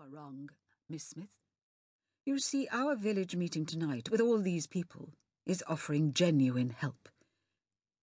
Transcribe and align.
are 0.00 0.08
wrong, 0.08 0.48
Miss 0.88 1.04
Smith. 1.04 1.28
You 2.24 2.38
see, 2.38 2.66
our 2.72 2.96
village 2.96 3.36
meeting 3.36 3.66
tonight, 3.66 4.08
with 4.10 4.20
all 4.20 4.38
these 4.38 4.66
people, 4.66 5.10
is 5.44 5.62
offering 5.68 6.14
genuine 6.14 6.70
help. 6.70 7.10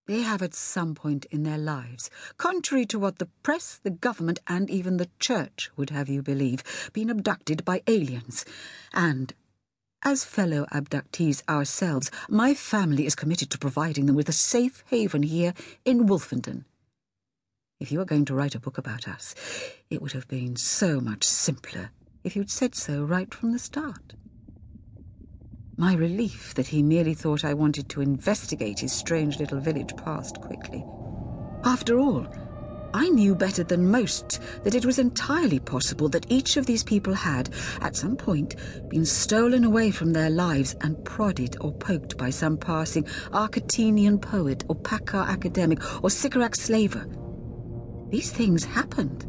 They 0.06 0.22
have 0.22 0.44
at 0.44 0.54
some 0.54 0.94
point 0.94 1.26
in 1.32 1.42
their 1.42 1.58
lives, 1.58 2.12
contrary 2.38 2.86
to 2.88 3.00
what 3.00 3.18
the 3.18 3.30
press, 3.42 3.80
the 3.82 3.90
government, 3.90 4.40
and 4.46 4.70
even 4.70 4.98
the 4.98 5.10
church 5.20 5.72
would 5.76 5.90
have 5.90 6.08
you 6.08 6.22
believe, 6.22 6.92
been 6.94 7.10
abducted 7.10 7.66
by 7.66 7.82
aliens. 7.88 8.46
And, 8.94 9.34
as 10.04 10.24
fellow 10.24 10.68
abductees 10.72 11.42
ourselves, 11.50 12.12
my 12.30 12.54
family 12.54 13.08
is 13.08 13.16
committed 13.16 13.50
to 13.50 13.58
providing 13.58 14.06
them 14.06 14.16
with 14.16 14.30
a 14.30 14.34
safe 14.34 14.84
haven 14.88 15.24
here 15.24 15.56
in 15.84 16.06
Wolfenden. 16.06 16.66
If 17.80 17.92
you 17.92 18.00
were 18.00 18.06
going 18.06 18.26
to 18.26 18.34
write 18.34 18.56
a 18.56 18.60
book 18.60 18.80
about 18.80 19.08
us, 19.08 19.36
it 19.92 20.02
would 20.02 20.14
have 20.14 20.28
been 20.28 20.56
so 20.56 21.00
much 21.00 21.24
simpler 21.24 21.92
if 22.24 22.36
you'd 22.36 22.50
said 22.50 22.74
so 22.74 23.04
right 23.04 23.32
from 23.32 23.52
the 23.52 23.60
start. 23.60 24.14
My 25.78 25.94
relief 25.94 26.56
that 26.56 26.68
he 26.68 26.82
merely 26.82 27.14
thought 27.14 27.46
I 27.46 27.54
wanted 27.54 27.88
to 27.90 28.02
investigate 28.02 28.80
his 28.80 28.94
strange 28.94 29.38
little 29.38 29.60
village 29.60 29.96
passed 29.96 30.42
quickly. 30.42 30.84
After 31.64 32.00
all, 32.00 32.26
I 32.96 33.10
knew 33.10 33.36
better 33.36 33.64
than 33.64 33.92
most 33.92 34.40
that 34.64 34.74
it 34.74 34.84
was 34.84 34.98
entirely 34.98 35.60
possible 35.60 36.10
that 36.10 36.32
each 36.32 36.58
of 36.58 36.66
these 36.66 36.84
people 36.84 37.14
had, 37.14 37.52
at 37.82 37.96
some 37.96 38.16
point, 38.16 38.56
been 38.90 39.06
stolen 39.06 39.64
away 39.64 39.92
from 39.92 40.14
their 40.14 40.32
lives 40.32 40.76
and 40.82 41.06
prodded 41.06 41.56
or 41.62 41.74
poked 41.74 42.18
by 42.18 42.32
some 42.32 42.58
passing 42.58 43.04
Arcateenian 43.34 44.20
poet 44.20 44.64
or 44.68 44.76
Pakhar 44.76 45.28
academic 45.28 46.04
or 46.04 46.10
Sycorax 46.10 46.62
slaver. 46.62 47.08
These 48.10 48.32
things 48.32 48.64
happened. 48.64 49.26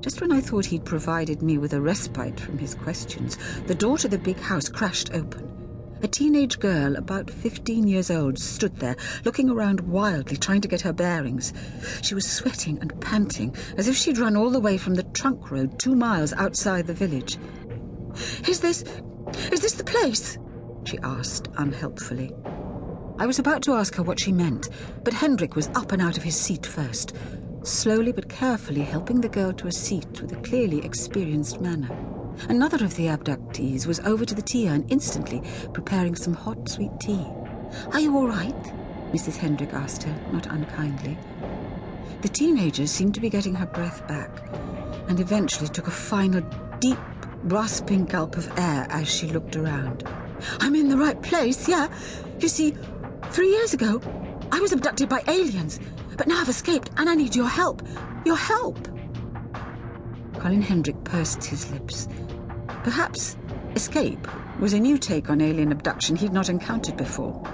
Just 0.00 0.20
when 0.20 0.30
I 0.30 0.40
thought 0.40 0.66
he'd 0.66 0.84
provided 0.84 1.42
me 1.42 1.58
with 1.58 1.72
a 1.72 1.80
respite 1.80 2.38
from 2.38 2.58
his 2.58 2.76
questions, 2.76 3.38
the 3.66 3.74
door 3.74 3.98
to 3.98 4.08
the 4.08 4.18
big 4.18 4.38
house 4.38 4.68
crashed 4.68 5.12
open. 5.12 5.52
A 6.02 6.06
teenage 6.06 6.60
girl, 6.60 6.94
about 6.94 7.28
15 7.28 7.88
years 7.88 8.10
old, 8.10 8.38
stood 8.38 8.76
there, 8.76 8.94
looking 9.24 9.50
around 9.50 9.80
wildly, 9.80 10.36
trying 10.36 10.60
to 10.60 10.68
get 10.68 10.82
her 10.82 10.92
bearings. 10.92 11.52
She 12.02 12.14
was 12.14 12.30
sweating 12.30 12.78
and 12.80 13.00
panting, 13.00 13.56
as 13.76 13.88
if 13.88 13.96
she'd 13.96 14.18
run 14.18 14.36
all 14.36 14.50
the 14.50 14.60
way 14.60 14.78
from 14.78 14.94
the 14.94 15.02
trunk 15.02 15.50
road 15.50 15.80
two 15.80 15.96
miles 15.96 16.32
outside 16.34 16.86
the 16.86 16.94
village. 16.94 17.38
Is 18.46 18.60
this. 18.60 18.84
is 19.50 19.60
this 19.60 19.72
the 19.72 19.84
place? 19.84 20.38
she 20.84 20.98
asked 20.98 21.48
unhelpfully. 21.56 22.32
I 23.18 23.26
was 23.26 23.38
about 23.38 23.62
to 23.62 23.72
ask 23.72 23.94
her 23.96 24.02
what 24.02 24.20
she 24.20 24.32
meant, 24.32 24.68
but 25.02 25.14
Hendrik 25.14 25.56
was 25.56 25.68
up 25.68 25.92
and 25.92 26.02
out 26.02 26.16
of 26.16 26.22
his 26.22 26.36
seat 26.36 26.66
first 26.66 27.14
slowly 27.66 28.12
but 28.12 28.28
carefully 28.28 28.82
helping 28.82 29.20
the 29.20 29.28
girl 29.28 29.52
to 29.52 29.66
a 29.66 29.72
seat 29.72 30.20
with 30.20 30.32
a 30.32 30.40
clearly 30.42 30.84
experienced 30.84 31.60
manner. 31.60 31.90
Another 32.48 32.84
of 32.84 32.94
the 32.96 33.06
abductees 33.06 33.86
was 33.86 33.98
over 34.00 34.24
to 34.24 34.34
the 34.34 34.42
tea 34.42 34.68
urn 34.68 34.86
instantly, 34.88 35.42
preparing 35.72 36.14
some 36.14 36.34
hot, 36.34 36.68
sweet 36.68 36.92
tea. 37.00 37.26
Are 37.92 38.00
you 38.00 38.16
all 38.16 38.28
right? 38.28 38.62
Mrs. 39.12 39.36
Hendrik 39.36 39.72
asked 39.72 40.04
her, 40.04 40.32
not 40.32 40.46
unkindly. 40.46 41.18
The 42.22 42.28
teenager 42.28 42.86
seemed 42.86 43.14
to 43.14 43.20
be 43.20 43.30
getting 43.30 43.54
her 43.54 43.66
breath 43.66 44.06
back, 44.06 44.30
and 45.08 45.18
eventually 45.18 45.68
took 45.68 45.88
a 45.88 45.92
final, 45.92 46.42
deep, 46.78 46.98
rasping 47.42 48.04
gulp 48.04 48.36
of 48.36 48.50
air 48.58 48.86
as 48.90 49.08
she 49.08 49.26
looked 49.28 49.56
around. 49.56 50.04
I'm 50.60 50.74
in 50.74 50.88
the 50.88 50.96
right 50.96 51.20
place, 51.20 51.68
yeah? 51.68 51.88
You 52.38 52.48
see, 52.48 52.76
three 53.36 53.50
years 53.50 53.74
ago, 53.74 54.00
I 54.50 54.60
was 54.60 54.72
abducted 54.72 55.10
by 55.10 55.22
aliens. 55.28 55.78
But 56.16 56.26
now 56.26 56.40
I've 56.40 56.48
escaped 56.48 56.88
and 56.96 57.06
I 57.06 57.14
need 57.14 57.36
your 57.36 57.48
help. 57.48 57.82
Your 58.24 58.34
help. 58.34 58.78
Colin 60.38 60.62
Hendrick 60.62 61.04
pursed 61.04 61.44
his 61.44 61.70
lips. 61.70 62.08
Perhaps 62.82 63.36
escape 63.74 64.26
was 64.58 64.72
a 64.72 64.80
new 64.80 64.96
take 64.96 65.28
on 65.28 65.42
alien 65.42 65.70
abduction 65.70 66.16
he'd 66.16 66.32
not 66.32 66.48
encountered 66.48 66.96
before. 66.96 67.46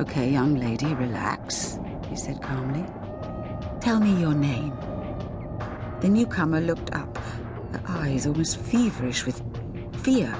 Okay, 0.00 0.30
young 0.30 0.54
lady, 0.54 0.94
relax, 0.94 1.78
he 2.08 2.16
said 2.16 2.40
calmly. 2.40 2.86
Tell 3.82 4.00
me 4.00 4.18
your 4.18 4.32
name. 4.32 4.72
The 6.00 6.08
newcomer 6.08 6.62
looked 6.62 6.94
up, 6.94 7.18
her 7.18 7.82
eyes 7.86 8.26
almost 8.26 8.58
feverish 8.58 9.26
with 9.26 9.42
fear, 10.02 10.34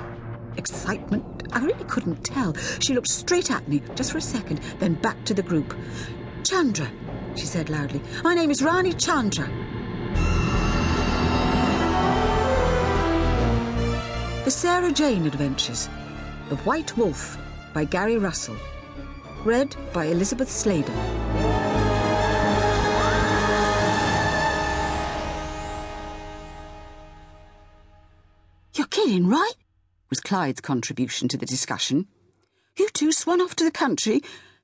excitement. 0.56 1.39
I 1.52 1.58
really 1.60 1.84
couldn't 1.84 2.24
tell. 2.24 2.54
She 2.78 2.94
looked 2.94 3.08
straight 3.08 3.50
at 3.50 3.66
me 3.68 3.82
just 3.94 4.12
for 4.12 4.18
a 4.18 4.22
second, 4.22 4.58
then 4.78 4.94
back 4.94 5.24
to 5.24 5.34
the 5.34 5.42
group. 5.42 5.76
Chandra, 6.44 6.90
she 7.34 7.46
said 7.46 7.68
loudly. 7.70 8.00
My 8.22 8.34
name 8.34 8.50
is 8.50 8.62
Rani 8.62 8.92
Chandra. 8.92 9.48
The 14.44 14.50
Sarah 14.50 14.90
Jane 14.92 15.26
Adventures 15.26 15.88
The 16.48 16.56
White 16.56 16.96
Wolf 16.96 17.38
by 17.72 17.84
Gary 17.84 18.18
Russell. 18.18 18.56
Read 19.44 19.76
by 19.92 20.06
Elisabeth 20.06 20.50
Sladen. 20.50 20.94
You're 28.74 28.86
kidding, 28.86 29.28
right? 29.28 29.54
Was 30.10 30.20
Clyde's 30.20 30.60
contribution 30.60 31.28
to 31.28 31.38
the 31.38 31.46
discussion. 31.46 32.06
You 32.76 32.88
two 32.90 33.12
swan 33.12 33.40
off 33.40 33.56
to 33.56 33.64
the 33.64 33.70
country 33.70 34.20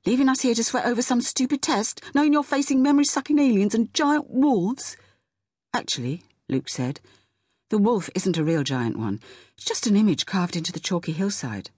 Leaving 0.07 0.29
us 0.29 0.39
here 0.39 0.55
to 0.55 0.63
sweat 0.63 0.85
over 0.85 1.01
some 1.01 1.19
stupid 1.19 1.61
test, 1.61 2.01
knowing 2.15 2.31
you're 2.31 2.41
facing 2.41 2.81
memory-sucking 2.81 3.37
aliens 3.37 3.75
and 3.75 3.93
giant 3.93 4.29
wolves? 4.29 4.95
Actually, 5.73 6.23
Luke 6.47 6.69
said, 6.69 7.01
the 7.69 7.77
wolf 7.77 8.09
isn't 8.15 8.37
a 8.37 8.43
real 8.45 8.63
giant 8.63 8.97
one. 8.97 9.19
It's 9.57 9.65
just 9.65 9.85
an 9.85 9.97
image 9.97 10.25
carved 10.25 10.55
into 10.55 10.71
the 10.71 10.79
chalky 10.79 11.11
hillside. 11.11 11.71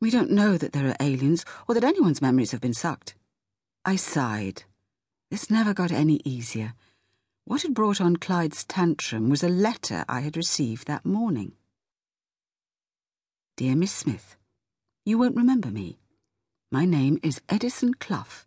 We 0.00 0.12
don't 0.12 0.30
know 0.30 0.56
that 0.56 0.72
there 0.72 0.86
are 0.86 0.96
aliens 1.00 1.44
or 1.66 1.74
that 1.74 1.82
anyone's 1.82 2.22
memories 2.22 2.52
have 2.52 2.60
been 2.60 2.72
sucked. 2.72 3.16
I 3.84 3.96
sighed. 3.96 4.62
This 5.32 5.50
never 5.50 5.74
got 5.74 5.90
any 5.90 6.20
easier. 6.24 6.74
What 7.46 7.62
had 7.62 7.74
brought 7.74 8.00
on 8.00 8.14
Clyde's 8.14 8.62
tantrum 8.62 9.28
was 9.28 9.42
a 9.42 9.48
letter 9.48 10.04
I 10.08 10.20
had 10.20 10.36
received 10.36 10.86
that 10.86 11.04
morning. 11.04 11.54
Dear 13.54 13.76
Miss 13.76 13.92
Smith, 13.92 14.36
you 15.04 15.18
won't 15.18 15.36
remember 15.36 15.68
me. 15.68 15.98
My 16.70 16.86
name 16.86 17.18
is 17.22 17.42
Edison 17.50 17.92
Clough. 17.92 18.46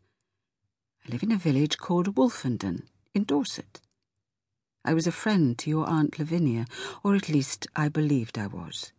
I 1.06 1.12
live 1.12 1.22
in 1.22 1.32
a 1.32 1.38
village 1.38 1.78
called 1.78 2.16
Wolfenden 2.16 2.88
in 3.14 3.24
Dorset. 3.24 3.82
I 4.84 4.96
was 4.96 5.06
a 5.06 5.12
friend 5.12 5.56
to 5.60 5.70
your 5.70 5.88
Aunt 5.88 6.18
Lavinia, 6.18 6.66
or 7.04 7.16
at 7.16 7.30
least 7.30 7.68
I 7.76 7.88
believed 7.88 8.40
I 8.40 8.48
was. 8.48 8.94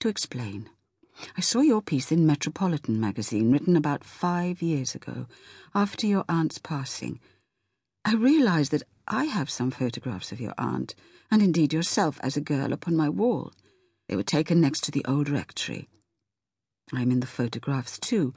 To 0.00 0.08
explain, 0.08 0.68
I 1.34 1.40
saw 1.40 1.62
your 1.62 1.80
piece 1.80 2.12
in 2.12 2.26
Metropolitan 2.26 3.00
magazine 3.00 3.50
written 3.50 3.74
about 3.74 4.04
five 4.04 4.60
years 4.60 4.94
ago, 4.94 5.28
after 5.74 6.06
your 6.06 6.26
aunt's 6.28 6.58
passing. 6.58 7.20
I 8.04 8.12
realized 8.12 8.70
that 8.72 8.82
I 9.08 9.24
have 9.24 9.48
some 9.48 9.70
photographs 9.70 10.30
of 10.30 10.42
your 10.42 10.54
aunt, 10.58 10.94
and 11.30 11.40
indeed 11.40 11.72
yourself 11.72 12.20
as 12.22 12.36
a 12.36 12.42
girl, 12.42 12.74
upon 12.74 12.94
my 12.96 13.08
wall. 13.08 13.54
They 14.08 14.16
were 14.16 14.22
taken 14.22 14.60
next 14.60 14.82
to 14.84 14.90
the 14.90 15.04
old 15.06 15.28
rectory. 15.28 15.88
I'm 16.92 17.10
in 17.10 17.20
the 17.20 17.26
photographs 17.26 17.98
too. 17.98 18.34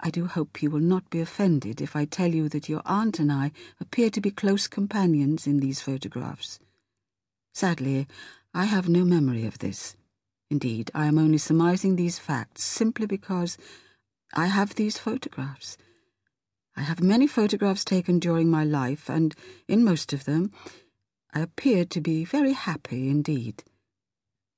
I 0.00 0.10
do 0.10 0.26
hope 0.26 0.62
you 0.62 0.70
will 0.70 0.80
not 0.80 1.10
be 1.10 1.20
offended 1.20 1.80
if 1.80 1.94
I 1.94 2.04
tell 2.04 2.34
you 2.34 2.48
that 2.48 2.68
your 2.68 2.82
aunt 2.84 3.18
and 3.18 3.30
I 3.30 3.52
appear 3.80 4.10
to 4.10 4.20
be 4.20 4.30
close 4.30 4.66
companions 4.66 5.46
in 5.46 5.60
these 5.60 5.80
photographs. 5.80 6.58
Sadly, 7.52 8.06
I 8.52 8.64
have 8.64 8.88
no 8.88 9.04
memory 9.04 9.46
of 9.46 9.58
this. 9.58 9.96
Indeed, 10.50 10.90
I 10.94 11.06
am 11.06 11.18
only 11.18 11.38
surmising 11.38 11.96
these 11.96 12.18
facts 12.18 12.64
simply 12.64 13.06
because 13.06 13.58
I 14.34 14.46
have 14.46 14.74
these 14.74 14.98
photographs. 14.98 15.76
I 16.76 16.82
have 16.82 17.02
many 17.02 17.26
photographs 17.26 17.84
taken 17.84 18.18
during 18.18 18.50
my 18.50 18.64
life, 18.64 19.08
and 19.08 19.34
in 19.68 19.84
most 19.84 20.12
of 20.12 20.24
them, 20.24 20.50
I 21.32 21.40
appear 21.40 21.84
to 21.84 22.00
be 22.00 22.24
very 22.24 22.52
happy 22.52 23.08
indeed. 23.08 23.62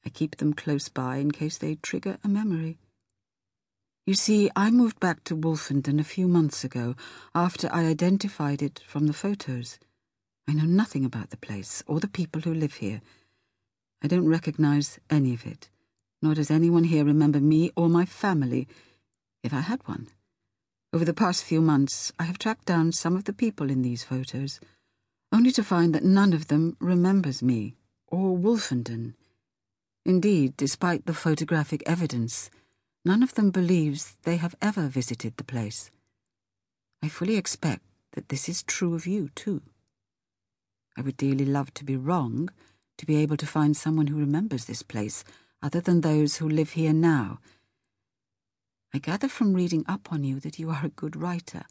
I 0.07 0.09
keep 0.09 0.37
them 0.37 0.55
close 0.55 0.89
by 0.89 1.17
in 1.17 1.33
case 1.33 1.59
they 1.59 1.75
trigger 1.75 2.17
a 2.23 2.29
memory. 2.29 2.79
You 4.07 4.15
see, 4.15 4.49
I 4.55 4.71
moved 4.71 5.01
back 5.01 5.25
to 5.25 5.37
Wolfenden 5.37 5.99
a 5.99 6.05
few 6.05 6.29
months 6.29 6.63
ago 6.63 6.95
after 7.35 7.69
I 7.73 7.87
identified 7.87 8.63
it 8.63 8.81
from 8.87 9.09
the 9.09 9.13
photos. 9.13 9.81
I 10.49 10.53
know 10.53 10.65
nothing 10.65 11.05
about 11.05 11.31
the 11.31 11.37
place 11.37 11.83
or 11.89 11.99
the 11.99 12.07
people 12.07 12.43
who 12.43 12.55
live 12.55 12.75
here. 12.75 13.03
I 14.01 14.07
don't 14.07 14.29
recognize 14.29 15.01
any 15.11 15.35
of 15.35 15.45
it, 15.45 15.71
nor 16.23 16.35
does 16.35 16.53
anyone 16.53 16.85
here 16.85 17.05
remember 17.05 17.41
me 17.41 17.73
or 17.75 17.89
my 17.89 18.05
family, 18.05 18.69
if 19.43 19.53
I 19.53 19.61
had 19.61 19.81
one. 19.89 20.07
Over 20.93 21.05
the 21.05 21.15
past 21.15 21.43
few 21.43 21.61
months, 21.61 22.13
I 22.17 22.25
have 22.25 22.39
tracked 22.39 22.67
down 22.67 22.93
some 22.93 23.17
of 23.17 23.25
the 23.25 23.33
people 23.33 23.71
in 23.71 23.83
these 23.83 24.05
photos, 24.05 24.61
only 25.33 25.51
to 25.51 25.65
find 25.65 25.93
that 25.97 26.05
none 26.05 26.33
of 26.33 26.47
them 26.47 26.77
remembers 26.79 27.43
me 27.43 27.75
or 28.07 28.39
Wolfenden. 28.39 29.15
Indeed, 30.07 30.57
despite 30.57 31.05
the 31.05 31.13
photographic 31.13 31.83
evidence, 31.85 32.49
None 33.07 33.23
of 33.23 33.35
them 33.35 33.53
believes 33.53 34.17
they 34.25 34.37
have 34.39 34.57
ever 34.61 34.89
visited 34.89 35.37
the 35.37 35.45
place. 35.45 35.93
I 37.05 37.09
fully 37.09 37.37
expect 37.37 37.85
that 38.15 38.31
this 38.31 38.49
is 38.49 38.65
true 38.65 38.97
of 38.97 39.07
you, 39.07 39.29
too. 39.37 39.63
I 40.97 41.03
would 41.03 41.17
dearly 41.17 41.45
love 41.45 41.73
to 41.75 41.85
be 41.85 41.95
wrong, 41.95 42.49
to 42.99 43.07
be 43.07 43.15
able 43.19 43.37
to 43.37 43.47
find 43.47 43.77
someone 43.77 44.09
who 44.09 44.19
remembers 44.19 44.65
this 44.65 44.83
place 44.83 45.23
other 45.63 45.81
than 45.81 46.01
those 46.01 46.39
who 46.39 46.49
live 46.49 46.71
here 46.71 46.93
now. 46.93 47.39
I 48.93 48.99
gather 48.99 49.29
from 49.29 49.55
reading 49.55 49.85
up 49.87 50.13
on 50.13 50.25
you 50.25 50.41
that 50.41 50.59
you 50.59 50.71
are 50.71 50.85
a 50.85 50.89
good 50.89 51.15
writer. 51.15 51.63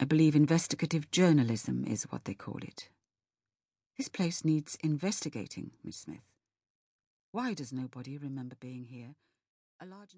I 0.00 0.04
believe 0.04 0.34
investigative 0.34 1.12
journalism 1.12 1.84
is 1.86 2.10
what 2.10 2.24
they 2.24 2.34
call 2.34 2.58
it. 2.62 2.88
This 3.96 4.08
place 4.08 4.44
needs 4.44 4.76
investigating, 4.82 5.70
Miss 5.84 5.98
Smith. 5.98 6.29
Why 7.32 7.54
does 7.54 7.72
nobody 7.72 8.18
remember 8.18 8.56
being 8.58 8.86
here? 8.86 9.14
A 9.80 9.86
large 9.86 10.08